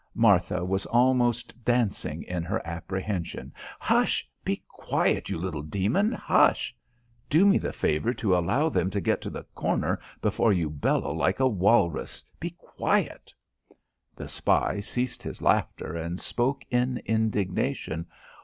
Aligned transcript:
Martha 0.15 0.65
was 0.65 0.87
almost 0.87 1.63
dancing 1.63 2.23
in 2.23 2.41
her 2.41 2.59
apprehension. 2.65 3.53
"Hush! 3.79 4.27
Be 4.43 4.63
quiet, 4.67 5.29
you 5.29 5.37
little 5.37 5.61
demon! 5.61 6.11
Hush! 6.11 6.75
Do 7.29 7.45
me 7.45 7.59
the 7.59 7.71
favour 7.71 8.11
to 8.15 8.35
allow 8.35 8.67
them 8.67 8.89
to 8.89 8.99
get 8.99 9.21
to 9.21 9.29
the 9.29 9.43
corner 9.53 9.99
before 10.19 10.53
you 10.53 10.71
bellow 10.71 11.13
like 11.13 11.39
a 11.39 11.47
walrus. 11.47 12.25
Be 12.39 12.49
quiet." 12.57 13.31
The 14.15 14.27
spy 14.27 14.79
ceased 14.79 15.21
his 15.21 15.39
laughter 15.39 15.95
and 15.95 16.19
spoke 16.19 16.65
in 16.71 16.97
indignation. 17.05 18.07